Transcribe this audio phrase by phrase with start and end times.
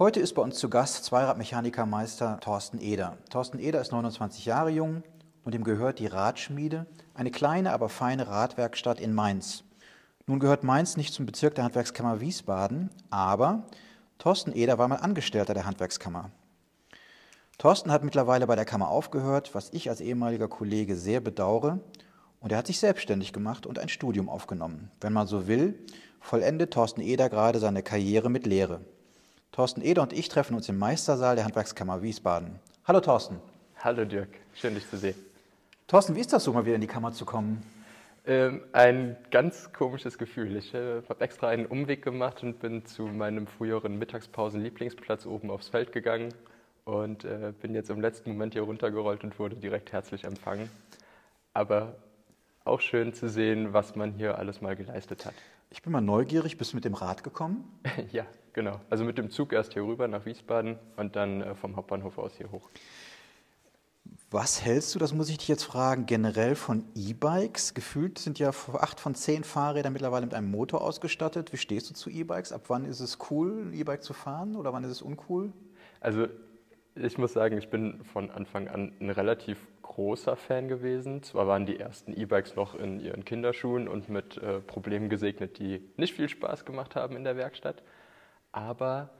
[0.00, 3.18] Heute ist bei uns zu Gast Zweiradmechanikermeister Thorsten Eder.
[3.30, 5.02] Thorsten Eder ist 29 Jahre jung
[5.42, 9.64] und ihm gehört die Radschmiede, eine kleine, aber feine Radwerkstatt in Mainz.
[10.28, 13.64] Nun gehört Mainz nicht zum Bezirk der Handwerkskammer Wiesbaden, aber
[14.18, 16.30] Thorsten Eder war mal Angestellter der Handwerkskammer.
[17.58, 21.80] Thorsten hat mittlerweile bei der Kammer aufgehört, was ich als ehemaliger Kollege sehr bedauere,
[22.38, 24.92] und er hat sich selbstständig gemacht und ein Studium aufgenommen.
[25.00, 25.76] Wenn man so will,
[26.20, 28.80] vollendet Thorsten Eder gerade seine Karriere mit Lehre.
[29.52, 32.58] Thorsten Eder und ich treffen uns im Meistersaal der Handwerkskammer Wiesbaden.
[32.86, 33.40] Hallo Thorsten.
[33.80, 35.16] Hallo Dirk, schön dich zu sehen.
[35.86, 37.62] Thorsten, wie ist das so, mal wieder in die Kammer zu kommen?
[38.26, 40.56] Ähm, ein ganz komisches Gefühl.
[40.56, 45.68] Ich äh, habe extra einen Umweg gemacht und bin zu meinem früheren Mittagspausen-Lieblingsplatz oben aufs
[45.68, 46.34] Feld gegangen
[46.84, 50.70] und äh, bin jetzt im letzten Moment hier runtergerollt und wurde direkt herzlich empfangen.
[51.54, 51.96] Aber
[52.64, 55.34] auch schön zu sehen, was man hier alles mal geleistet hat.
[55.70, 57.64] Ich bin mal neugierig, bist du mit dem Rad gekommen?
[58.12, 58.80] ja, genau.
[58.88, 62.36] Also mit dem Zug erst hier rüber nach Wiesbaden und dann äh, vom Hauptbahnhof aus
[62.36, 62.70] hier hoch.
[64.30, 67.72] Was hältst du, das muss ich dich jetzt fragen, generell von E-Bikes?
[67.74, 71.52] Gefühlt sind ja acht von zehn Fahrräder mittlerweile mit einem Motor ausgestattet.
[71.52, 72.52] Wie stehst du zu E-Bikes?
[72.52, 75.52] Ab wann ist es cool, ein E-Bike zu fahren oder wann ist es uncool?
[76.00, 76.28] Also
[77.02, 81.22] ich muss sagen, ich bin von Anfang an ein relativ großer Fan gewesen.
[81.22, 85.82] Zwar waren die ersten E-Bikes noch in ihren Kinderschuhen und mit äh, Problemen gesegnet, die
[85.96, 87.82] nicht viel Spaß gemacht haben in der Werkstatt,
[88.52, 89.10] aber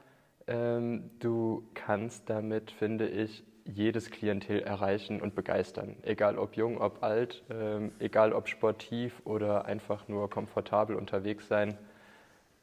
[0.47, 5.97] ähm, du kannst damit, finde ich, jedes Klientel erreichen und begeistern.
[6.01, 11.77] Egal ob jung, ob alt, ähm, egal ob sportiv oder einfach nur komfortabel unterwegs sein.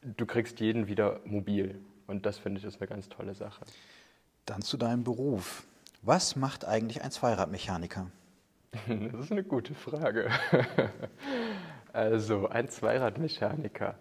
[0.02, 1.80] Du kriegst jeden wieder mobil.
[2.06, 3.64] Und das finde ich ist eine ganz tolle Sache.
[4.46, 5.66] Dann zu deinem Beruf.
[6.02, 8.10] Was macht eigentlich ein Zweiradmechaniker?
[8.88, 10.30] Das ist eine gute Frage.
[11.92, 13.94] Also ein Zweiradmechaniker.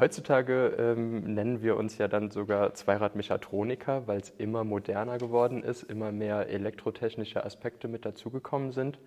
[0.00, 5.84] Heutzutage ähm, nennen wir uns ja dann sogar Zweiradmechatroniker, weil es immer moderner geworden ist,
[5.84, 8.98] immer mehr elektrotechnische Aspekte mit dazugekommen sind.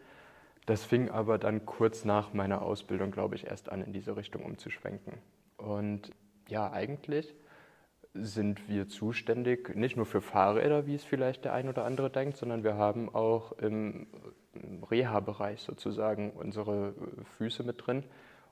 [0.67, 4.45] Das fing aber dann kurz nach meiner Ausbildung, glaube ich, erst an, in diese Richtung
[4.45, 5.15] umzuschwenken.
[5.57, 6.11] Und
[6.47, 7.35] ja, eigentlich
[8.13, 12.37] sind wir zuständig nicht nur für Fahrräder, wie es vielleicht der ein oder andere denkt,
[12.37, 14.07] sondern wir haben auch im
[14.89, 16.93] Reha-Bereich sozusagen unsere
[17.37, 18.03] Füße mit drin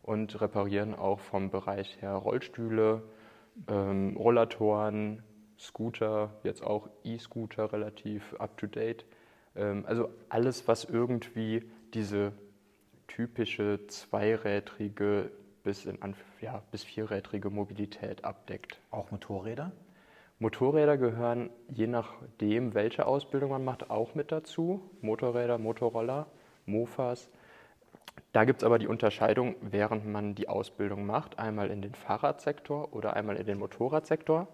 [0.04, 3.04] und reparieren auch vom Bereich her Rollstühle,
[3.68, 5.24] ähm, Rollatoren,
[5.60, 9.06] Scooter, jetzt auch E-Scooter relativ up-to-date.
[9.56, 12.32] Ähm, also alles, was irgendwie diese
[13.08, 15.32] typische zweirädrige
[15.68, 16.00] bis, in,
[16.40, 18.80] ja, bis vierrädrige Mobilität abdeckt.
[18.90, 19.74] Auch Motorräder?
[20.40, 24.90] Motorräder gehören je nachdem, welche Ausbildung man macht, auch mit dazu.
[25.02, 26.28] Motorräder, Motorroller,
[26.66, 27.30] Mofas.
[28.32, 32.94] Da gibt es aber die Unterscheidung, während man die Ausbildung macht, einmal in den Fahrradsektor
[32.94, 34.48] oder einmal in den Motorradsektor.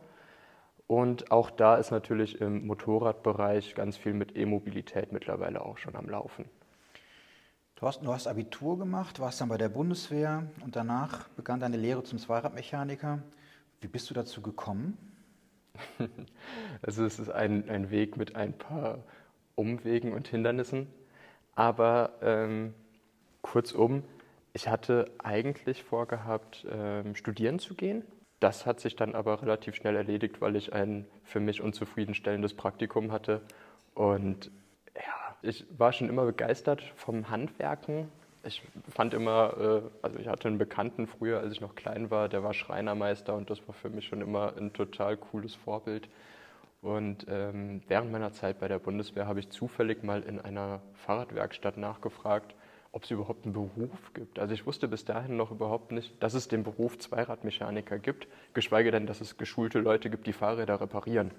[0.87, 6.09] Und auch da ist natürlich im Motorradbereich ganz viel mit E-Mobilität mittlerweile auch schon am
[6.09, 6.45] Laufen.
[7.75, 12.03] Thorsten, du hast Abitur gemacht, warst dann bei der Bundeswehr und danach begann deine Lehre
[12.03, 13.21] zum Zweiradmechaniker.
[13.81, 14.97] Wie bist du dazu gekommen?
[16.81, 18.99] Also es ist ein, ein Weg mit ein paar
[19.55, 20.87] Umwegen und Hindernissen.
[21.55, 22.73] Aber ähm,
[23.41, 24.03] kurzum,
[24.53, 28.03] ich hatte eigentlich vorgehabt, ähm, studieren zu gehen.
[28.39, 33.11] Das hat sich dann aber relativ schnell erledigt, weil ich ein für mich unzufriedenstellendes Praktikum
[33.11, 33.41] hatte
[33.95, 34.51] und
[35.43, 38.09] ich war schon immer begeistert vom Handwerken.
[38.45, 42.29] Ich fand immer, äh, also ich hatte einen Bekannten früher, als ich noch klein war,
[42.29, 46.09] der war Schreinermeister und das war für mich schon immer ein total cooles Vorbild.
[46.81, 51.77] Und ähm, während meiner Zeit bei der Bundeswehr habe ich zufällig mal in einer Fahrradwerkstatt
[51.77, 52.55] nachgefragt,
[52.91, 54.37] ob es überhaupt einen Beruf gibt.
[54.39, 58.91] Also ich wusste bis dahin noch überhaupt nicht, dass es den Beruf Zweiradmechaniker gibt, geschweige
[58.91, 61.31] denn, dass es geschulte Leute gibt, die Fahrräder reparieren.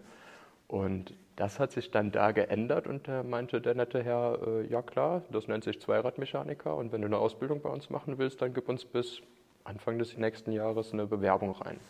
[0.69, 4.83] Und das hat sich dann da geändert und da meinte der nette Herr, äh, ja
[4.83, 8.55] klar, das nennt sich Zweiradmechaniker und wenn du eine Ausbildung bei uns machen willst, dann
[8.55, 9.21] gib uns bis
[9.65, 11.81] Anfang des nächsten Jahres eine Bewerbung rein.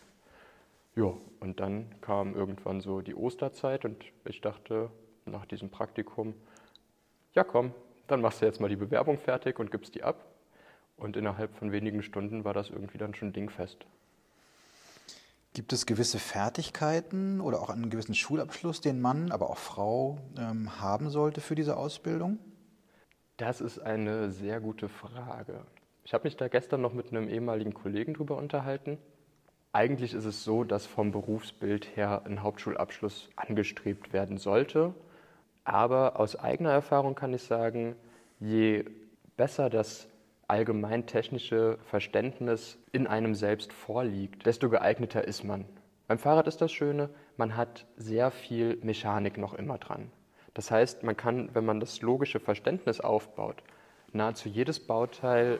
[0.97, 4.91] Ja, und dann kam irgendwann so die Osterzeit und ich dachte
[5.27, 6.35] nach diesem Praktikum,
[7.35, 7.75] ja komm,
[8.07, 10.25] dann machst du jetzt mal die Bewerbung fertig und gibst die ab.
[10.97, 13.85] Und innerhalb von wenigen Stunden war das irgendwie dann schon dingfest.
[15.55, 20.81] Gibt es gewisse Fertigkeiten oder auch einen gewissen Schulabschluss, den Mann, aber auch Frau ähm,
[20.81, 22.41] haben sollte für diese Ausbildung?
[23.37, 25.65] Das ist eine sehr gute Frage.
[26.03, 28.99] Ich habe mich da gestern noch mit einem ehemaligen Kollegen drüber unterhalten.
[29.73, 34.93] Eigentlich ist es so, dass vom Berufsbild her ein Hauptschulabschluss angestrebt werden sollte.
[35.63, 37.95] Aber aus eigener Erfahrung kann ich sagen,
[38.41, 38.85] je
[39.37, 40.09] besser das
[40.49, 45.65] allgemein technische Verständnis in einem selbst vorliegt, desto geeigneter ist man
[46.07, 50.11] Beim Fahrrad ist das Schöne, man hat sehr viel Mechanik noch immer dran.
[50.53, 53.63] Das heißt, man kann, wenn man das logische Verständnis aufbaut,
[54.13, 55.59] nahezu jedes Bauteil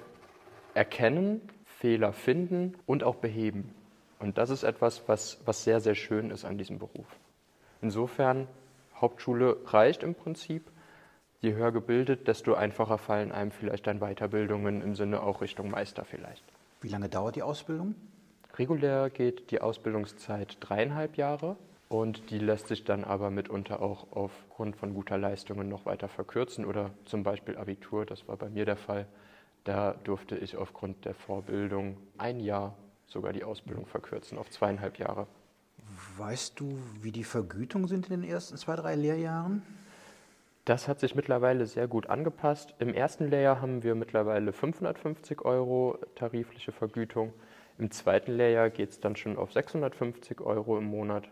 [0.75, 3.75] erkennen, Fehler finden und auch beheben.
[4.19, 7.07] Und das ist etwas, was, was sehr, sehr schön ist an diesem Beruf.
[7.83, 8.47] Insofern,
[8.95, 10.71] Hauptschule reicht im Prinzip.
[11.45, 16.07] Je höher gebildet, desto einfacher fallen einem vielleicht dann Weiterbildungen im Sinne auch Richtung Meister
[16.07, 16.43] vielleicht.
[16.81, 17.95] Wie lange dauert die Ausbildung?
[18.57, 21.57] Regulär geht die Ausbildungszeit dreieinhalb Jahre
[21.91, 26.65] und die lässt sich dann aber mitunter auch aufgrund von guter Leistungen noch weiter verkürzen
[26.65, 29.05] oder zum Beispiel Abitur, das war bei mir der Fall.
[29.65, 32.75] Da durfte ich aufgrund der Vorbildung ein Jahr
[33.07, 35.27] sogar die Ausbildung verkürzen auf zweieinhalb Jahre.
[36.17, 39.63] Weißt du, wie die Vergütungen sind in den ersten zwei, drei Lehrjahren?
[40.65, 42.75] Das hat sich mittlerweile sehr gut angepasst.
[42.79, 47.35] Im ersten Lehrjahr haben wir mittlerweile 550 Euro tarifliche Vergütung.
[47.79, 51.29] Im zweiten Lehrjahr geht es dann schon auf 650 Euro im Monat.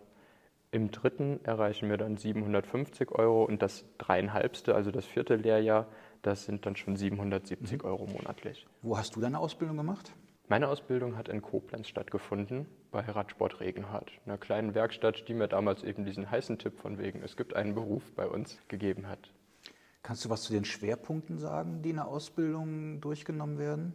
[0.71, 5.87] Im dritten erreichen wir dann 750 Euro und das dreieinhalbste, also das vierte Lehrjahr,
[6.21, 7.89] das sind dann schon 770 mhm.
[7.89, 8.67] Euro monatlich.
[8.83, 10.13] Wo hast du deine Ausbildung gemacht?
[10.53, 15.83] Meine Ausbildung hat in Koblenz stattgefunden, bei Radsport Regenhardt, einer kleinen Werkstatt, die mir damals
[15.83, 19.33] eben diesen heißen Tipp von wegen, es gibt einen Beruf bei uns gegeben hat.
[20.03, 23.95] Kannst du was zu den Schwerpunkten sagen, die in der Ausbildung durchgenommen werden?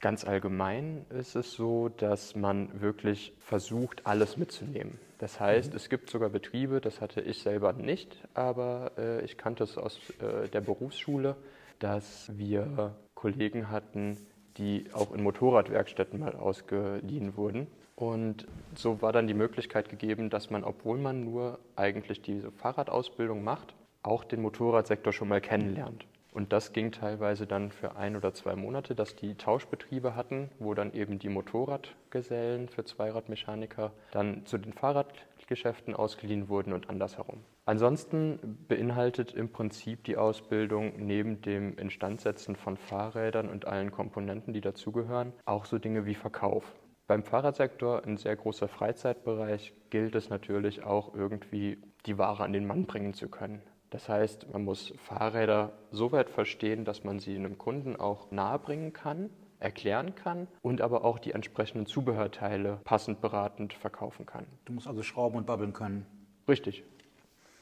[0.00, 4.98] Ganz allgemein ist es so, dass man wirklich versucht, alles mitzunehmen.
[5.18, 5.76] Das heißt, mhm.
[5.76, 10.00] es gibt sogar Betriebe, das hatte ich selber nicht, aber äh, ich kannte es aus
[10.18, 11.36] äh, der Berufsschule,
[11.78, 14.16] dass wir Kollegen hatten,
[14.56, 17.66] die auch in Motorradwerkstätten mal ausgeliehen wurden.
[17.96, 23.44] Und so war dann die Möglichkeit gegeben, dass man, obwohl man nur eigentlich diese Fahrradausbildung
[23.44, 26.06] macht, auch den Motorradsektor schon mal kennenlernt.
[26.32, 30.72] Und das ging teilweise dann für ein oder zwei Monate, dass die Tauschbetriebe hatten, wo
[30.72, 37.44] dann eben die Motorradgesellen für Zweiradmechaniker dann zu den Fahrradgeschäften ausgeliehen wurden und andersherum.
[37.64, 44.60] Ansonsten beinhaltet im Prinzip die Ausbildung neben dem Instandsetzen von Fahrrädern und allen Komponenten, die
[44.60, 46.64] dazugehören, auch so Dinge wie Verkauf.
[47.06, 52.66] Beim Fahrradsektor, ein sehr großer Freizeitbereich, gilt es natürlich auch irgendwie, die Ware an den
[52.66, 53.62] Mann bringen zu können.
[53.90, 58.92] Das heißt, man muss Fahrräder so weit verstehen, dass man sie einem Kunden auch nahebringen
[58.92, 59.30] kann,
[59.60, 64.46] erklären kann und aber auch die entsprechenden Zubehörteile passend beratend verkaufen kann.
[64.64, 66.06] Du musst also schrauben und babbeln können.
[66.48, 66.82] Richtig.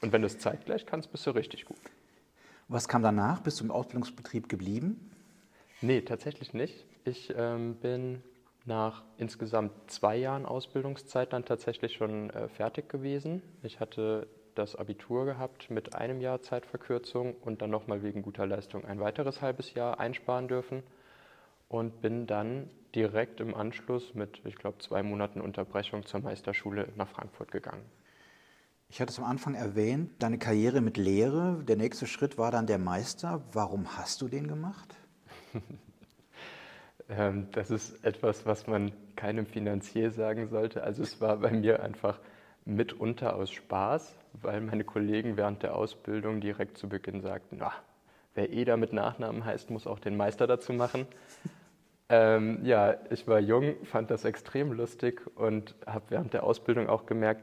[0.01, 1.79] Und wenn du es zeitgleich kannst, bist du richtig gut.
[2.69, 3.41] Was kam danach?
[3.41, 5.11] Bist du im Ausbildungsbetrieb geblieben?
[5.81, 6.87] Nee, tatsächlich nicht.
[7.05, 8.23] Ich ähm, bin
[8.65, 13.43] nach insgesamt zwei Jahren Ausbildungszeit dann tatsächlich schon äh, fertig gewesen.
[13.63, 18.85] Ich hatte das Abitur gehabt mit einem Jahr Zeitverkürzung und dann nochmal wegen guter Leistung
[18.85, 20.83] ein weiteres halbes Jahr einsparen dürfen
[21.69, 27.09] und bin dann direkt im Anschluss mit, ich glaube, zwei Monaten Unterbrechung zur Meisterschule nach
[27.09, 27.85] Frankfurt gegangen.
[28.93, 32.67] Ich hatte es am Anfang erwähnt, deine Karriere mit Lehre, der nächste Schritt war dann
[32.67, 33.41] der Meister.
[33.53, 34.95] Warum hast du den gemacht?
[37.13, 40.85] Ähm, das ist etwas, was man keinem Finanzier sagen sollte.
[40.85, 42.21] Also es war bei mir einfach
[42.65, 47.73] mitunter aus Spaß, weil meine Kollegen während der Ausbildung direkt zu Beginn sagten, na,
[48.37, 51.05] wer Eder mit Nachnamen heißt, muss auch den Meister dazu machen.
[52.09, 57.07] ähm, ja, ich war jung, fand das extrem lustig und habe während der Ausbildung auch
[57.07, 57.43] gemerkt,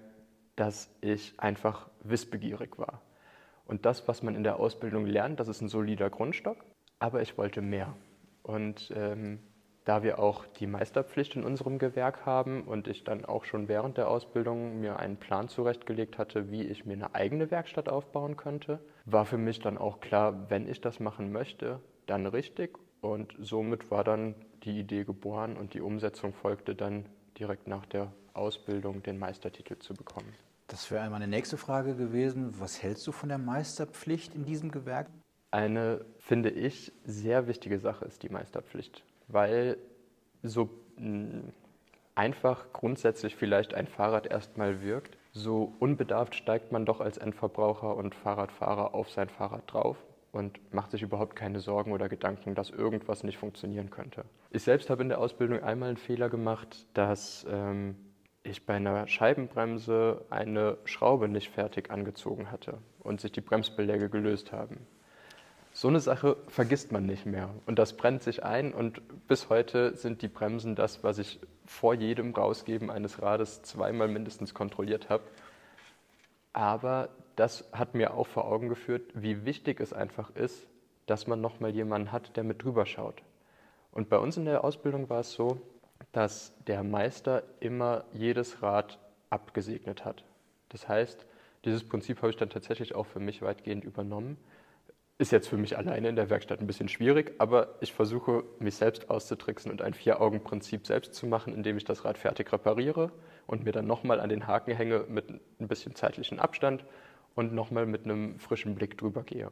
[0.57, 3.01] dass ich einfach wissbegierig war.
[3.65, 6.57] Und das, was man in der Ausbildung lernt, das ist ein solider Grundstock,
[6.99, 7.95] aber ich wollte mehr.
[8.43, 9.39] Und ähm,
[9.85, 13.97] da wir auch die Meisterpflicht in unserem Gewerk haben und ich dann auch schon während
[13.97, 18.79] der Ausbildung mir einen Plan zurechtgelegt hatte, wie ich mir eine eigene Werkstatt aufbauen könnte,
[19.05, 22.77] war für mich dann auch klar, wenn ich das machen möchte, dann richtig.
[22.99, 27.05] Und somit war dann die Idee geboren und die Umsetzung folgte dann
[27.37, 30.33] direkt nach der Ausbildung, den Meistertitel zu bekommen.
[30.67, 32.59] Das wäre meine nächste Frage gewesen.
[32.59, 35.07] Was hältst du von der Meisterpflicht in diesem Gewerk?
[35.49, 39.77] Eine, finde ich, sehr wichtige Sache ist die Meisterpflicht weil
[40.43, 41.51] so hm,
[42.15, 48.15] einfach grundsätzlich vielleicht ein Fahrrad erstmal wirkt, so unbedarft steigt man doch als Endverbraucher und
[48.15, 49.97] Fahrradfahrer auf sein Fahrrad drauf
[50.31, 54.25] und macht sich überhaupt keine Sorgen oder Gedanken, dass irgendwas nicht funktionieren könnte.
[54.49, 57.95] Ich selbst habe in der Ausbildung einmal einen Fehler gemacht, dass ähm,
[58.47, 64.51] ich bei einer Scheibenbremse eine Schraube nicht fertig angezogen hatte und sich die Bremsbeläge gelöst
[64.51, 64.85] haben.
[65.73, 69.95] So eine Sache vergisst man nicht mehr und das brennt sich ein und bis heute
[69.95, 75.23] sind die Bremsen das, was ich vor jedem Rausgeben eines Rades zweimal mindestens kontrolliert habe.
[76.53, 80.65] Aber das hat mir auch vor Augen geführt, wie wichtig es einfach ist,
[81.05, 83.21] dass man nochmal jemanden hat, der mit drüber schaut.
[83.91, 85.61] Und bei uns in der Ausbildung war es so,
[86.11, 88.99] dass der Meister immer jedes Rad
[89.29, 90.23] abgesegnet hat.
[90.69, 91.25] Das heißt,
[91.65, 94.37] dieses Prinzip habe ich dann tatsächlich auch für mich weitgehend übernommen.
[95.17, 98.75] Ist jetzt für mich alleine in der Werkstatt ein bisschen schwierig, aber ich versuche, mich
[98.75, 103.11] selbst auszutricksen und ein Vier-Augen-Prinzip selbst zu machen, indem ich das Rad fertig repariere
[103.47, 106.85] und mir dann nochmal an den Haken hänge mit ein bisschen zeitlichen Abstand
[107.33, 109.51] und nochmal mit einem frischen Blick drüber gehe.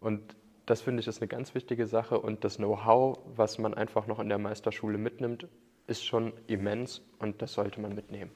[0.00, 4.06] Und das finde ich ist eine ganz wichtige Sache und das Know-how, was man einfach
[4.06, 5.48] noch in der Meisterschule mitnimmt,
[5.90, 8.30] ist schon immens und das sollte man mitnehmen.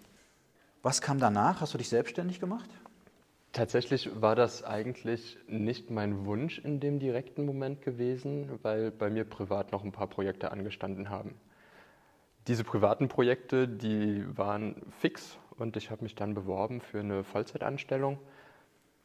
[0.82, 1.60] Was kam danach?
[1.60, 2.68] Hast du dich selbstständig gemacht?
[3.52, 9.24] Tatsächlich war das eigentlich nicht mein Wunsch in dem direkten Moment gewesen, weil bei mir
[9.24, 11.36] privat noch ein paar Projekte angestanden haben.
[12.48, 18.18] Diese privaten Projekte, die waren fix und ich habe mich dann beworben für eine Vollzeitanstellung.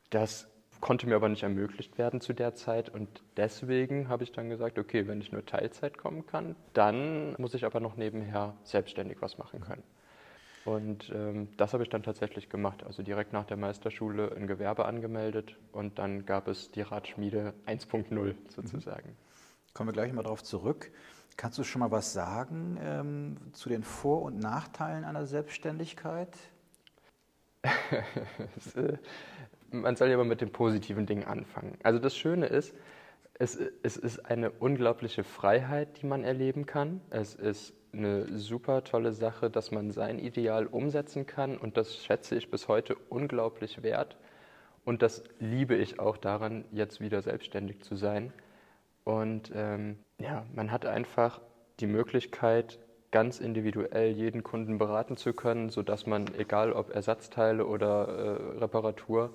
[0.09, 0.49] Das
[0.81, 3.07] konnte mir aber nicht ermöglicht werden zu der Zeit und
[3.37, 7.65] deswegen habe ich dann gesagt, okay, wenn ich nur Teilzeit kommen kann, dann muss ich
[7.65, 9.83] aber noch nebenher selbstständig was machen können.
[10.65, 12.83] Und ähm, das habe ich dann tatsächlich gemacht.
[12.83, 18.35] Also direkt nach der Meisterschule ein Gewerbe angemeldet und dann gab es die Radschmiede 1.0
[18.49, 19.15] sozusagen.
[19.73, 20.91] Kommen wir gleich mal darauf zurück.
[21.37, 26.37] Kannst du schon mal was sagen ähm, zu den Vor- und Nachteilen einer Selbstständigkeit?
[28.75, 28.97] Äh,
[29.71, 31.77] man soll ja aber mit den positiven Dingen anfangen.
[31.83, 32.73] Also das Schöne ist,
[33.35, 37.01] es, es ist eine unglaubliche Freiheit, die man erleben kann.
[37.09, 42.35] Es ist eine super tolle Sache, dass man sein Ideal umsetzen kann und das schätze
[42.35, 44.17] ich bis heute unglaublich wert
[44.85, 48.33] und das liebe ich auch daran, jetzt wieder selbstständig zu sein.
[49.03, 51.41] Und ähm, ja, man hat einfach
[51.79, 52.79] die Möglichkeit,
[53.11, 59.31] ganz individuell jeden Kunden beraten zu können, sodass man, egal ob Ersatzteile oder äh, Reparatur,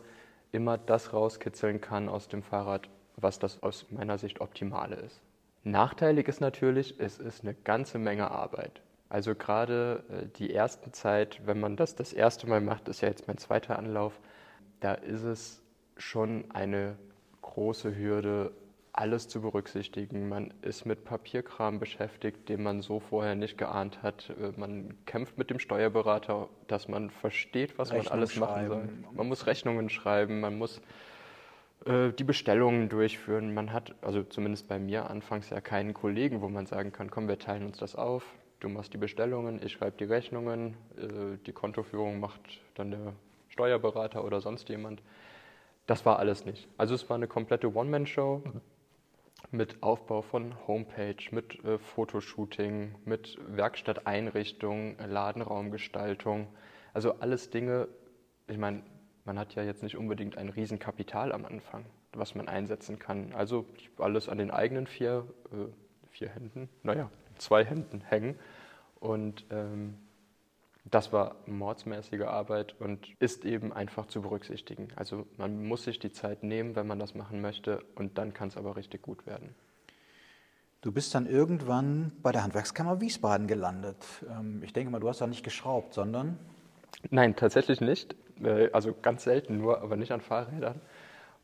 [0.54, 5.20] immer das rauskitzeln kann aus dem Fahrrad, was das aus meiner Sicht Optimale ist.
[5.64, 8.80] Nachteilig ist natürlich, es ist eine ganze Menge Arbeit.
[9.08, 13.08] Also gerade äh, die erste Zeit, wenn man das das erste Mal macht, ist ja
[13.08, 14.18] jetzt mein zweiter Anlauf,
[14.80, 15.62] da ist es
[15.96, 16.96] schon eine
[17.42, 18.52] große Hürde,
[18.96, 20.28] alles zu berücksichtigen.
[20.28, 24.30] Man ist mit Papierkram beschäftigt, den man so vorher nicht geahnt hat.
[24.40, 28.88] Äh, man kämpft mit dem Steuerberater, dass man versteht, was Rechnung man alles machen soll.
[29.12, 30.80] Man muss Rechnungen schreiben, man muss
[31.86, 33.52] äh, die Bestellungen durchführen.
[33.52, 37.26] Man hat, also zumindest bei mir anfangs ja keinen Kollegen, wo man sagen kann, komm,
[37.26, 38.24] wir teilen uns das auf.
[38.60, 42.40] Du machst die Bestellungen, ich schreibe die Rechnungen, äh, die Kontoführung macht
[42.74, 43.12] dann der
[43.48, 45.02] Steuerberater oder sonst jemand.
[45.86, 46.68] Das war alles nicht.
[46.78, 48.42] Also es war eine komplette One-Man-Show
[49.50, 56.48] mit Aufbau von Homepage, mit äh, Fotoshooting, mit Werkstatteinrichtung, Ladenraumgestaltung.
[56.92, 57.88] Also alles Dinge,
[58.46, 58.82] ich meine,
[59.24, 63.32] man hat ja jetzt nicht unbedingt ein Riesenkapital am Anfang, was man einsetzen kann.
[63.32, 63.66] Also
[63.98, 68.38] alles an den eigenen vier, äh, vier Händen, naja, zwei Händen hängen.
[69.00, 69.98] Und ähm,
[70.84, 74.88] das war mordsmäßige Arbeit und ist eben einfach zu berücksichtigen.
[74.96, 78.48] Also man muss sich die Zeit nehmen, wenn man das machen möchte und dann kann
[78.48, 79.54] es aber richtig gut werden.
[80.82, 84.04] Du bist dann irgendwann bei der Handwerkskammer Wiesbaden gelandet.
[84.28, 86.38] Ähm, ich denke mal, du hast da nicht geschraubt, sondern
[87.10, 88.16] Nein, tatsächlich nicht.
[88.42, 90.80] Äh, also ganz selten nur, aber nicht an Fahrrädern.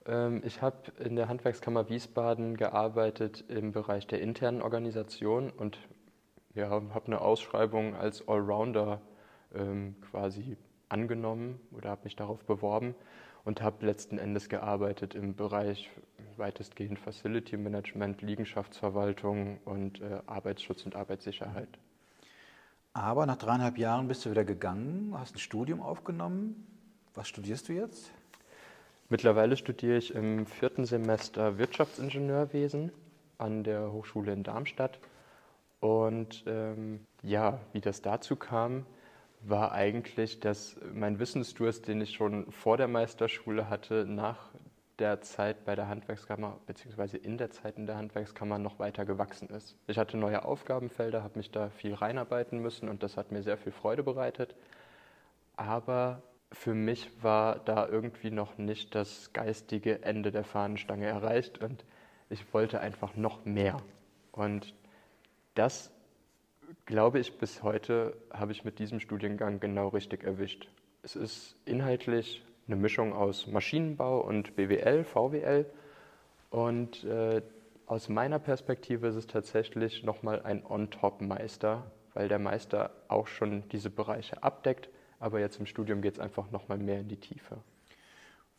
[0.06, 5.78] Ähm, ich habe in der Handwerkskammer Wiesbaden gearbeitet im Bereich der internen Organisation und
[6.54, 9.00] ja, habe eine Ausschreibung als Allrounder
[10.11, 10.57] quasi
[10.88, 12.95] angenommen oder habe mich darauf beworben
[13.45, 15.90] und habe letzten Endes gearbeitet im Bereich
[16.37, 21.69] weitestgehend Facility Management, Liegenschaftsverwaltung und äh, Arbeitsschutz und Arbeitssicherheit.
[22.92, 26.66] Aber nach dreieinhalb Jahren bist du wieder gegangen, hast ein Studium aufgenommen.
[27.14, 28.11] Was studierst du jetzt?
[29.09, 32.92] Mittlerweile studiere ich im vierten Semester Wirtschaftsingenieurwesen
[33.38, 35.00] an der Hochschule in Darmstadt.
[35.80, 38.87] Und ähm, ja, wie das dazu kam,
[39.42, 44.50] war eigentlich, dass mein Wissensdurst, den ich schon vor der Meisterschule hatte, nach
[44.99, 49.49] der Zeit bei der Handwerkskammer beziehungsweise in der Zeit in der Handwerkskammer noch weiter gewachsen
[49.49, 49.76] ist.
[49.87, 53.56] Ich hatte neue Aufgabenfelder, habe mich da viel reinarbeiten müssen und das hat mir sehr
[53.56, 54.54] viel Freude bereitet.
[55.56, 61.85] Aber für mich war da irgendwie noch nicht das geistige Ende der Fahnenstange erreicht und
[62.28, 63.78] ich wollte einfach noch mehr.
[64.32, 64.75] Und
[65.54, 65.90] das,
[66.90, 70.68] glaube ich, bis heute habe ich mit diesem Studiengang genau richtig erwischt.
[71.04, 75.66] Es ist inhaltlich eine Mischung aus Maschinenbau und BWL, VWL.
[76.50, 77.42] Und äh,
[77.87, 83.88] aus meiner Perspektive ist es tatsächlich nochmal ein On-Top-Meister, weil der Meister auch schon diese
[83.88, 84.90] Bereiche abdeckt.
[85.20, 87.59] Aber jetzt im Studium geht es einfach nochmal mehr in die Tiefe.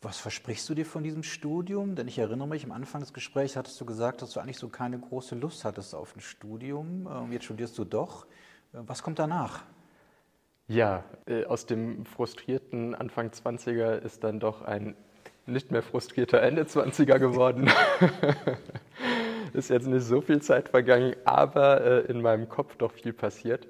[0.04, 1.94] Was versprichst du dir von diesem Studium?
[1.94, 4.68] Denn ich erinnere mich, am Anfang des Gesprächs hattest du gesagt, dass du eigentlich so
[4.68, 7.08] keine große Lust hattest auf ein Studium.
[7.08, 8.26] Ähm, jetzt studierst du doch.
[8.72, 9.62] Äh, was kommt danach?
[10.66, 14.96] Ja, äh, aus dem frustrierten Anfang 20er ist dann doch ein
[15.46, 17.70] nicht mehr frustrierter Ende 20er geworden.
[19.52, 23.68] ist jetzt nicht so viel Zeit vergangen, aber äh, in meinem Kopf doch viel passiert.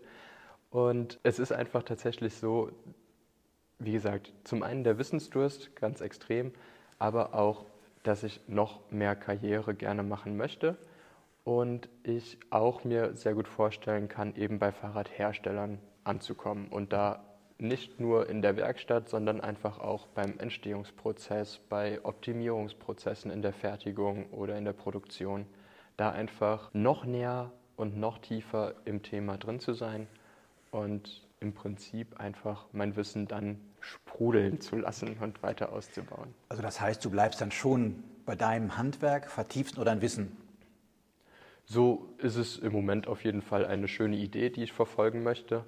[0.70, 2.70] Und es ist einfach tatsächlich so,
[3.84, 6.52] wie gesagt, zum einen der Wissensdurst, ganz extrem,
[6.98, 7.66] aber auch,
[8.02, 10.76] dass ich noch mehr Karriere gerne machen möchte
[11.44, 17.24] und ich auch mir sehr gut vorstellen kann, eben bei Fahrradherstellern anzukommen und da
[17.58, 24.26] nicht nur in der Werkstatt, sondern einfach auch beim Entstehungsprozess, bei Optimierungsprozessen in der Fertigung
[24.30, 25.46] oder in der Produktion,
[25.96, 30.08] da einfach noch näher und noch tiefer im Thema drin zu sein
[30.72, 36.34] und im Prinzip einfach mein Wissen dann sprudeln zu lassen und weiter auszubauen.
[36.48, 40.36] Also das heißt, du bleibst dann schon bei deinem Handwerk, vertiefst nur dein Wissen.
[41.64, 45.64] So ist es im Moment auf jeden Fall eine schöne Idee, die ich verfolgen möchte.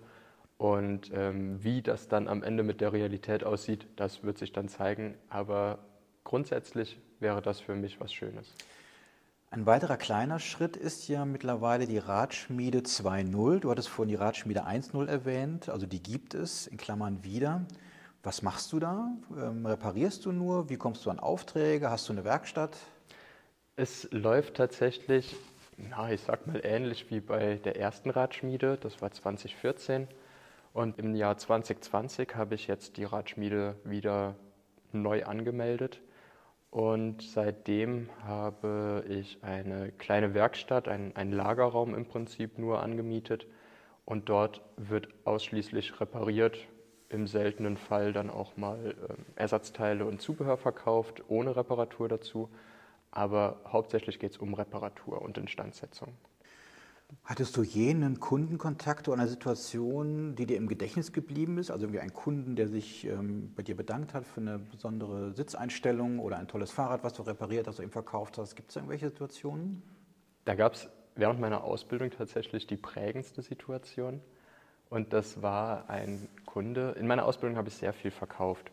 [0.56, 4.68] Und ähm, wie das dann am Ende mit der Realität aussieht, das wird sich dann
[4.68, 5.14] zeigen.
[5.28, 5.78] Aber
[6.22, 8.54] grundsätzlich wäre das für mich was Schönes.
[9.50, 13.60] Ein weiterer kleiner Schritt ist ja mittlerweile die Radschmiede 2.0.
[13.60, 17.64] Du hattest vorhin die Radschmiede 1.0 erwähnt, also die gibt es in Klammern wieder.
[18.24, 19.12] Was machst du da?
[19.36, 20.70] Ähm, reparierst du nur?
[20.70, 21.90] Wie kommst du an Aufträge?
[21.90, 22.74] Hast du eine Werkstatt?
[23.76, 25.36] Es läuft tatsächlich,
[25.76, 30.08] na, ich sag mal ähnlich wie bei der ersten Radschmiede, das war 2014.
[30.72, 34.36] Und im Jahr 2020 habe ich jetzt die Radschmiede wieder
[34.90, 36.00] neu angemeldet.
[36.70, 43.46] Und seitdem habe ich eine kleine Werkstatt, einen, einen Lagerraum im Prinzip nur angemietet.
[44.06, 46.56] Und dort wird ausschließlich repariert,
[47.08, 52.48] im seltenen Fall dann auch mal äh, Ersatzteile und Zubehör verkauft, ohne Reparatur dazu.
[53.10, 56.14] Aber hauptsächlich geht es um Reparatur und Instandsetzung.
[57.22, 61.70] Hattest du jenen Kundenkontakt oder eine Situation, die dir im Gedächtnis geblieben ist?
[61.70, 66.18] Also irgendwie ein Kunden, der sich ähm, bei dir bedankt hat für eine besondere Sitzeinstellung
[66.18, 68.56] oder ein tolles Fahrrad, was du repariert hast oder ihm verkauft hast.
[68.56, 69.82] Gibt es da irgendwelche Situationen?
[70.44, 74.20] Da gab es während meiner Ausbildung tatsächlich die prägendste Situation.
[74.90, 76.94] Und das war ein Kunde.
[77.00, 78.70] In meiner Ausbildung habe ich sehr viel verkauft.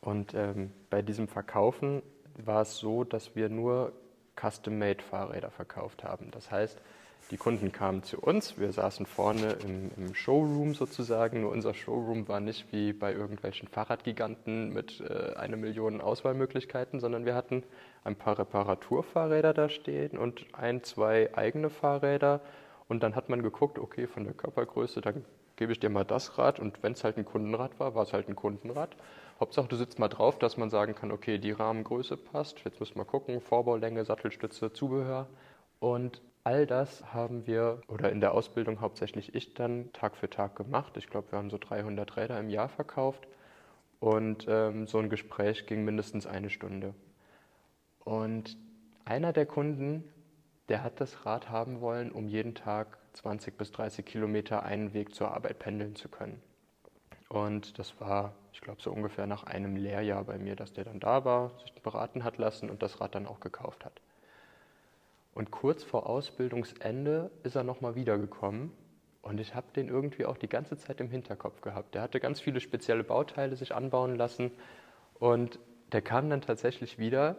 [0.00, 2.02] Und ähm, bei diesem Verkaufen
[2.36, 3.92] war es so, dass wir nur
[4.34, 6.32] Custom-Made-Fahrräder verkauft haben.
[6.32, 6.76] Das heißt,
[7.30, 12.26] die Kunden kamen zu uns, wir saßen vorne im, im, Showroom sozusagen, nur unser Showroom
[12.26, 17.62] war nicht wie bei irgendwelchen Fahrradgiganten mit äh, einer Million Auswahlmöglichkeiten, sondern wir hatten
[18.02, 22.40] ein paar Reparaturfahrräder da stehen und ein, zwei eigene Fahrräder
[22.88, 25.24] und dann hat man geguckt, okay, von der Körpergröße, dann
[25.56, 28.12] gebe ich dir mal das Rad und wenn es halt ein Kundenrad war, war es
[28.12, 28.96] halt ein Kundenrad.
[29.40, 32.96] Hauptsache, du sitzt mal drauf, dass man sagen kann, okay, die Rahmengröße passt, jetzt müssen
[32.96, 35.26] wir gucken, Vorbaulänge, Sattelstütze, Zubehör.
[35.80, 40.56] Und all das haben wir, oder in der Ausbildung hauptsächlich ich dann Tag für Tag
[40.56, 40.96] gemacht.
[40.96, 43.26] Ich glaube, wir haben so 300 Räder im Jahr verkauft.
[43.98, 46.94] Und ähm, so ein Gespräch ging mindestens eine Stunde.
[48.04, 48.56] Und
[49.04, 50.04] einer der Kunden,
[50.68, 55.14] der hat das Rad haben wollen, um jeden Tag 20 bis 30 Kilometer einen Weg
[55.14, 56.42] zur Arbeit pendeln zu können.
[57.28, 61.00] Und das war, ich glaube, so ungefähr nach einem Lehrjahr bei mir, dass der dann
[61.00, 64.00] da war, sich beraten hat lassen und das Rad dann auch gekauft hat.
[65.34, 68.70] Und kurz vor Ausbildungsende ist er nochmal wiedergekommen
[69.22, 71.94] und ich habe den irgendwie auch die ganze Zeit im Hinterkopf gehabt.
[71.94, 74.52] Der hatte ganz viele spezielle Bauteile sich anbauen lassen
[75.18, 75.58] und
[75.92, 77.36] der kam dann tatsächlich wieder,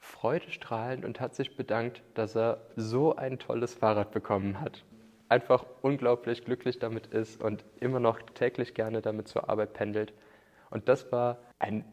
[0.00, 4.84] freudestrahlend und hat sich bedankt, dass er so ein tolles Fahrrad bekommen hat.
[5.28, 10.12] Einfach unglaublich glücklich damit ist und immer noch täglich gerne damit zur Arbeit pendelt.
[10.70, 11.84] Und das war ein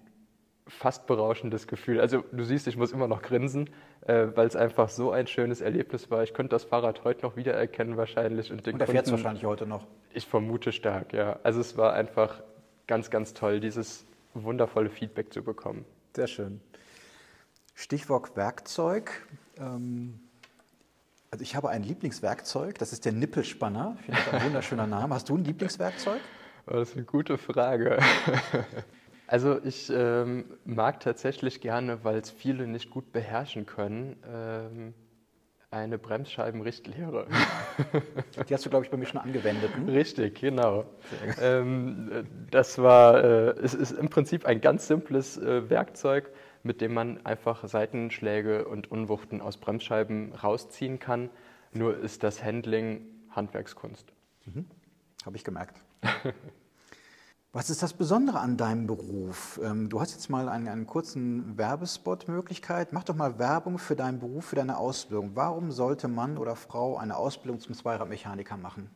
[0.67, 1.99] fast berauschendes Gefühl.
[2.01, 3.69] Also du siehst, ich muss immer noch grinsen,
[4.01, 6.23] äh, weil es einfach so ein schönes Erlebnis war.
[6.23, 8.51] Ich könnte das Fahrrad heute noch wiedererkennen wahrscheinlich.
[8.51, 9.85] Und, den und er fährt es wahrscheinlich heute noch.
[10.13, 11.39] Ich vermute stark, ja.
[11.43, 12.41] Also es war einfach
[12.87, 15.85] ganz, ganz toll, dieses wundervolle Feedback zu bekommen.
[16.15, 16.61] Sehr schön.
[17.75, 19.27] Stichwort Werkzeug.
[19.57, 20.19] Ähm,
[21.35, 23.97] also ich habe ein Lieblingswerkzeug, das ist der Nippelspanner.
[23.99, 25.15] Ich finde das ein wunderschöner Name.
[25.15, 26.21] Hast du ein Lieblingswerkzeug?
[26.65, 27.99] Das ist eine gute Frage.
[29.27, 34.93] Also ich ähm, mag tatsächlich gerne, weil es viele nicht gut beherrschen können, ähm,
[35.71, 37.25] eine Bremsscheibenrichtlehre.
[38.47, 39.75] Die hast du, glaube ich, bei mir schon angewendet.
[39.75, 39.89] Hm?
[39.89, 40.85] Richtig, genau.
[41.41, 46.31] Ähm, das war, äh, es ist im Prinzip ein ganz simples äh, Werkzeug,
[46.65, 51.29] mit dem man einfach Seitenschläge und Unwuchten aus Bremsscheiben rausziehen kann.
[51.73, 54.11] Nur ist das Handling Handwerkskunst.
[54.45, 54.65] Mhm.
[55.23, 55.83] Habe ich gemerkt.
[57.53, 59.61] Was ist das Besondere an deinem Beruf?
[59.63, 62.93] Ähm, du hast jetzt mal einen, einen kurzen Werbespot-Möglichkeit.
[62.93, 65.35] Mach doch mal Werbung für deinen Beruf, für deine Ausbildung.
[65.35, 68.89] Warum sollte Mann oder Frau eine Ausbildung zum Zweiradmechaniker machen?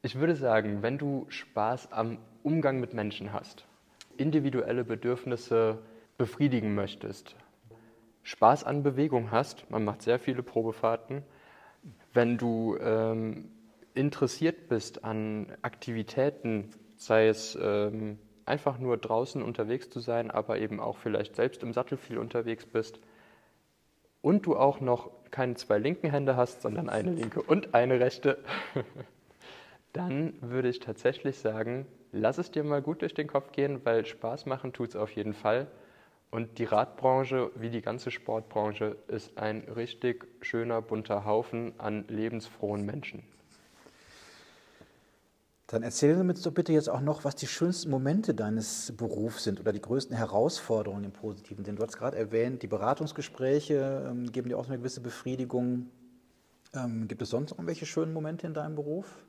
[0.00, 3.66] Ich würde sagen, wenn du Spaß am Umgang mit Menschen hast,
[4.16, 5.80] individuelle Bedürfnisse
[6.18, 7.36] befriedigen möchtest,
[8.22, 11.22] Spaß an Bewegung hast, man macht sehr viele Probefahrten,
[12.12, 13.50] wenn du ähm,
[13.94, 20.80] interessiert bist an Aktivitäten, sei es ähm, einfach nur draußen unterwegs zu sein, aber eben
[20.80, 22.98] auch vielleicht selbst im Sattel viel unterwegs bist
[24.22, 28.38] und du auch noch keine zwei linken Hände hast, sondern eine linke und eine rechte,
[29.92, 34.04] dann würde ich tatsächlich sagen, lass es dir mal gut durch den Kopf gehen, weil
[34.04, 35.68] Spaß machen tut es auf jeden Fall.
[36.36, 42.84] Und die Radbranche, wie die ganze Sportbranche, ist ein richtig schöner, bunter Haufen an lebensfrohen
[42.84, 43.22] Menschen.
[45.66, 49.60] Dann erzähl uns doch bitte jetzt auch noch, was die schönsten Momente deines Berufs sind
[49.60, 51.78] oder die größten Herausforderungen im Positiven sind.
[51.78, 55.88] Du hast gerade erwähnt, die Beratungsgespräche ähm, geben dir auch eine gewisse Befriedigung.
[56.74, 59.24] Ähm, gibt es sonst noch irgendwelche schönen Momente in deinem Beruf?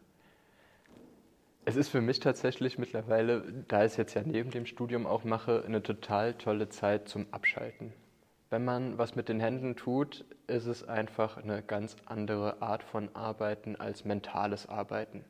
[1.68, 5.26] Es ist für mich tatsächlich mittlerweile, da ich es jetzt ja neben dem Studium auch
[5.26, 7.92] mache, eine total tolle Zeit zum Abschalten.
[8.50, 13.14] Wenn man was mit den Händen tut, ist es einfach eine ganz andere Art von
[13.14, 15.26] Arbeiten als mentales Arbeiten.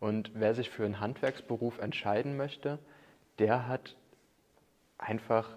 [0.00, 2.80] Und wer sich für einen Handwerksberuf entscheiden möchte,
[3.38, 3.94] der hat
[4.98, 5.56] einfach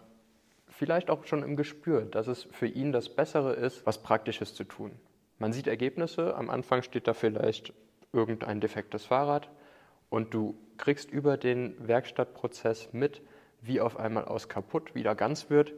[0.68, 4.64] vielleicht auch schon im Gespür, dass es für ihn das Bessere ist, was Praktisches zu
[4.64, 4.92] tun.
[5.40, 7.74] Man sieht Ergebnisse, am Anfang steht da vielleicht
[8.12, 9.50] irgendein defektes Fahrrad,
[10.14, 13.24] und du kriegst über den Werkstattprozess mit,
[13.64, 15.74] wie auf einmal aus kaputt wieder ganz wird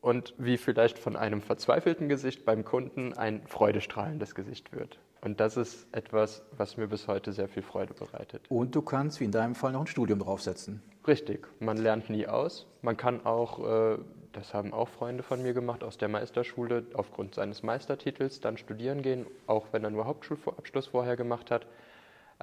[0.00, 4.98] und wie vielleicht von einem verzweifelten Gesicht beim Kunden ein freudestrahlendes Gesicht wird.
[5.20, 8.40] Und das ist etwas, was mir bis heute sehr viel Freude bereitet.
[8.48, 10.82] Und du kannst, wie in deinem Fall, noch ein Studium draufsetzen.
[11.06, 12.66] Richtig, man lernt nie aus.
[12.80, 13.98] Man kann auch, äh,
[14.32, 19.02] das haben auch Freunde von mir gemacht aus der Meisterschule, aufgrund seines Meistertitels dann studieren
[19.02, 21.66] gehen, auch wenn er nur Hauptschulabschluss vorher gemacht hat.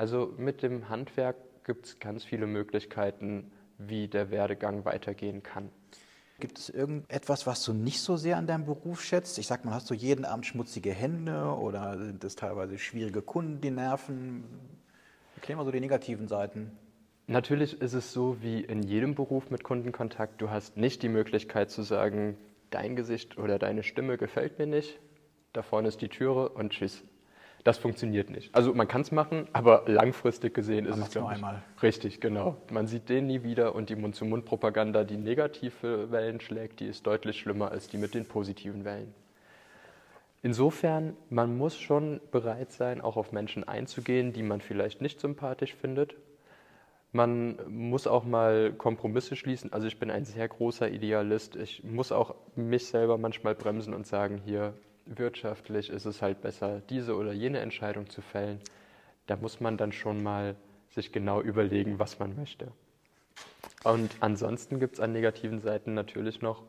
[0.02, 5.70] Also mit dem Handwerk gibt es ganz viele Möglichkeiten, wie der Werdegang weitergehen kann.
[6.40, 9.38] Gibt es irgendetwas, was du nicht so sehr an deinem Beruf schätzt?
[9.38, 13.62] Ich sag mal, hast du jeden Abend schmutzige Hände oder sind es teilweise schwierige Kunden,
[13.62, 14.44] die nerven?
[15.36, 16.72] Erklär mal so die negativen Seiten.
[17.28, 20.42] Natürlich ist es so wie in jedem Beruf mit Kundenkontakt.
[20.42, 22.40] Du hast nicht die Möglichkeit zu sagen,
[22.72, 25.00] dein Gesicht oder deine Stimme gefällt mir nicht.
[25.54, 27.04] Da vorne ist die Türe und tschüss.
[27.64, 28.54] Das funktioniert nicht.
[28.56, 31.62] Also man kann es machen, aber langfristig gesehen ist es, glaube ich, einmal.
[31.84, 32.58] richtig, genau.
[32.72, 37.40] Man sieht den nie wieder und die Mund-zu-Mund-Propaganda, die negative Wellen schlägt, die ist deutlich
[37.40, 39.14] schlimmer als die mit den positiven Wellen.
[40.44, 45.76] Insofern, man muss schon bereit sein, auch auf Menschen einzugehen, die man vielleicht nicht sympathisch
[45.76, 46.16] findet.
[47.12, 49.72] Man muss auch mal Kompromisse schließen.
[49.72, 51.58] Also ich bin ein sehr großer Idealist.
[51.58, 54.74] Ich muss auch mich selber manchmal bremsen und sagen, hier,
[55.18, 58.60] wirtschaftlich ist es halt besser, diese oder jene Entscheidung zu fällen.
[59.28, 60.56] Da muss man dann schon mal
[60.90, 62.72] sich genau überlegen, was man möchte.
[63.84, 66.64] Und ansonsten gibt es an negativen Seiten natürlich noch,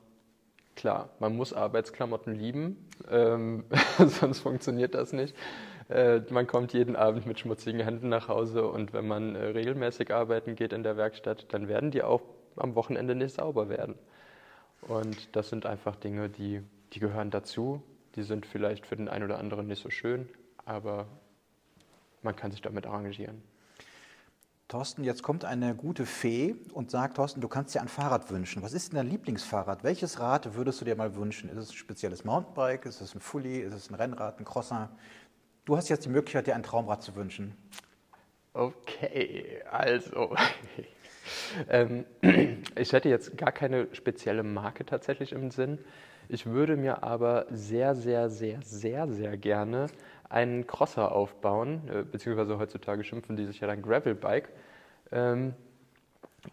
[0.76, 3.64] klar, man muss Arbeitsklamotten lieben, ähm,
[3.98, 5.36] sonst funktioniert das nicht.
[5.88, 10.12] Äh, man kommt jeden Abend mit schmutzigen Händen nach Hause und wenn man äh, regelmäßig
[10.12, 12.22] arbeiten geht in der Werkstatt, dann werden die auch
[12.56, 13.96] am Wochenende nicht sauber werden.
[14.82, 17.82] Und das sind einfach Dinge, die, die gehören dazu.
[18.14, 20.28] Die sind vielleicht für den einen oder anderen nicht so schön,
[20.64, 21.06] aber
[22.22, 23.42] man kann sich damit arrangieren.
[24.68, 28.62] Thorsten, jetzt kommt eine gute Fee und sagt, Thorsten, du kannst dir ein Fahrrad wünschen.
[28.62, 29.84] Was ist denn dein Lieblingsfahrrad?
[29.84, 31.50] Welches Rad würdest du dir mal wünschen?
[31.50, 32.86] Ist es ein spezielles Mountainbike?
[32.86, 33.60] Ist es ein Fully?
[33.60, 34.88] Ist es ein Rennrad, ein Crosser?
[35.66, 37.54] Du hast jetzt die Möglichkeit, dir ein Traumrad zu wünschen.
[38.54, 40.34] Okay, also.
[41.68, 42.06] ähm,
[42.74, 45.78] ich hätte jetzt gar keine spezielle Marke tatsächlich im Sinn.
[46.28, 49.86] Ich würde mir aber sehr, sehr, sehr, sehr, sehr gerne
[50.28, 54.48] einen Crosser aufbauen, äh, beziehungsweise heutzutage schimpfen die sich ja dann Gravelbike.
[55.10, 55.54] Ähm,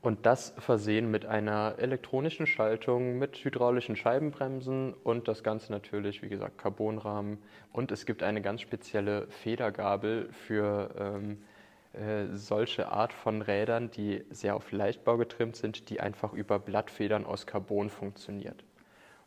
[0.02, 6.30] und das versehen mit einer elektronischen Schaltung, mit hydraulischen Scheibenbremsen und das Ganze natürlich, wie
[6.30, 7.40] gesagt, Carbonrahmen.
[7.74, 11.40] Und es gibt eine ganz spezielle Federgabel für ähm,
[11.94, 17.26] äh, solche Art von Rädern, die sehr auf Leichtbau getrimmt sind, die einfach über Blattfedern
[17.26, 18.64] aus Carbon funktioniert.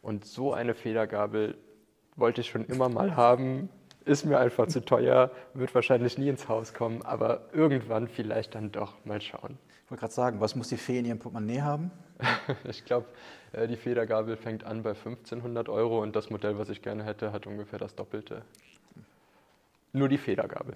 [0.03, 1.57] Und so eine Federgabel
[2.17, 3.69] wollte ich schon immer mal haben,
[4.05, 8.73] ist mir einfach zu teuer, wird wahrscheinlich nie ins Haus kommen, aber irgendwann vielleicht dann
[8.73, 9.59] doch mal schauen.
[9.85, 11.93] Ich wollte gerade sagen, was muss die Fee in ihrem Portemonnaie haben?
[12.65, 13.07] ich glaube,
[13.53, 17.33] äh, die Federgabel fängt an bei 1500 Euro und das Modell, was ich gerne hätte,
[17.33, 18.43] hat ungefähr das Doppelte.
[19.93, 20.75] Nur die Federgabel.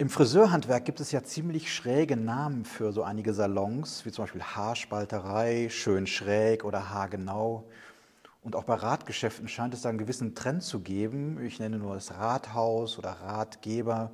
[0.00, 4.44] Im Friseurhandwerk gibt es ja ziemlich schräge Namen für so einige Salons, wie zum Beispiel
[4.44, 7.68] Haarspalterei, schön schräg oder haargenau.
[8.44, 11.44] Und auch bei Radgeschäften scheint es da einen gewissen Trend zu geben.
[11.44, 14.12] Ich nenne nur das Rathaus oder Ratgeber.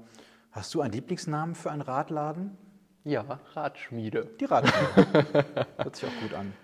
[0.52, 2.56] Hast du einen Lieblingsnamen für einen Radladen?
[3.04, 4.30] Ja, Radschmiede.
[4.40, 5.44] Die Radschmiede.
[5.76, 6.54] Hört sich auch gut an.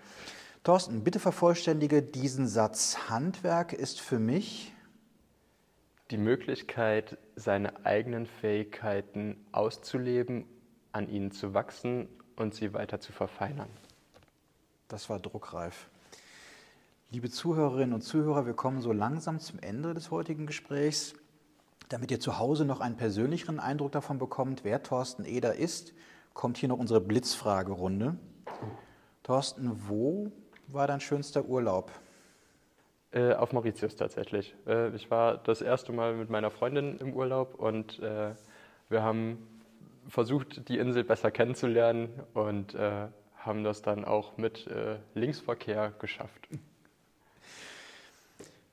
[0.64, 2.96] Thorsten, bitte vervollständige diesen Satz.
[3.10, 4.72] Handwerk ist für mich
[6.10, 10.44] Die Möglichkeit, seine eigenen Fähigkeiten auszuleben,
[10.90, 13.70] an ihnen zu wachsen und sie weiter zu verfeinern.
[14.88, 15.88] Das war druckreif.
[17.12, 21.14] Liebe Zuhörerinnen und Zuhörer, wir kommen so langsam zum Ende des heutigen Gesprächs.
[21.88, 25.92] Damit ihr zu Hause noch einen persönlicheren Eindruck davon bekommt, wer Thorsten Eder ist,
[26.34, 28.16] kommt hier noch unsere Blitzfragerunde.
[29.22, 30.32] Thorsten, wo
[30.66, 31.92] war dein schönster Urlaub?
[33.12, 34.54] Äh, auf Mauritius tatsächlich.
[34.68, 38.34] Äh, ich war das erste Mal mit meiner Freundin im Urlaub und äh,
[38.88, 39.38] wir haben
[40.08, 46.48] versucht, die Insel besser kennenzulernen und äh, haben das dann auch mit äh, Linksverkehr geschafft.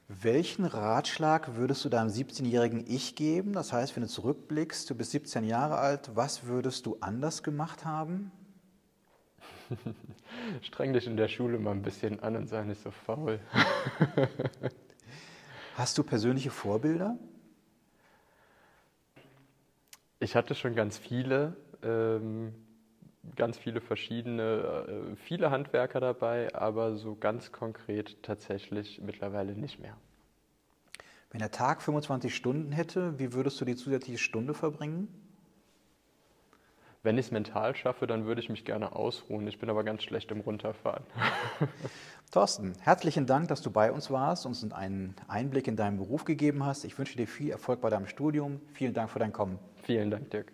[0.08, 3.54] Welchen Ratschlag würdest du deinem 17-jährigen Ich geben?
[3.54, 7.86] Das heißt, wenn du zurückblickst, du bist 17 Jahre alt, was würdest du anders gemacht
[7.86, 8.32] haben?
[10.62, 13.40] Streng dich in der Schule mal ein bisschen an und sei nicht so faul.
[15.76, 17.18] Hast du persönliche Vorbilder?
[20.20, 22.54] Ich hatte schon ganz viele, ähm,
[23.36, 29.96] ganz viele verschiedene, äh, viele Handwerker dabei, aber so ganz konkret tatsächlich mittlerweile nicht mehr.
[31.30, 35.27] Wenn der Tag 25 Stunden hätte, wie würdest du die zusätzliche Stunde verbringen?
[37.08, 39.48] Wenn ich es mental schaffe, dann würde ich mich gerne ausruhen.
[39.48, 41.06] Ich bin aber ganz schlecht im Runterfahren.
[42.34, 46.26] Thorsten, herzlichen Dank, dass du bei uns warst, und uns einen Einblick in deinen Beruf
[46.26, 46.84] gegeben hast.
[46.84, 48.60] Ich wünsche dir viel Erfolg bei deinem Studium.
[48.74, 49.58] Vielen Dank für dein Kommen.
[49.84, 50.52] Vielen Dank, Dirk.